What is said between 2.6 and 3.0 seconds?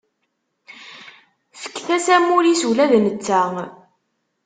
ula d